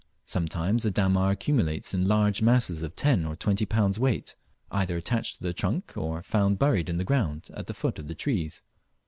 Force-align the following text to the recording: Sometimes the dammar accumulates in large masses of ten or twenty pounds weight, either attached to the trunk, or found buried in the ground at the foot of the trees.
Sometimes 0.25 0.81
the 0.81 0.89
dammar 0.89 1.29
accumulates 1.29 1.93
in 1.93 2.07
large 2.07 2.41
masses 2.41 2.81
of 2.81 2.95
ten 2.95 3.23
or 3.23 3.35
twenty 3.35 3.67
pounds 3.67 3.99
weight, 3.99 4.35
either 4.71 4.97
attached 4.97 5.35
to 5.37 5.43
the 5.43 5.53
trunk, 5.53 5.93
or 5.95 6.23
found 6.23 6.57
buried 6.57 6.89
in 6.89 6.97
the 6.97 7.03
ground 7.05 7.51
at 7.53 7.67
the 7.67 7.75
foot 7.75 7.99
of 7.99 8.07
the 8.07 8.15
trees. 8.15 8.63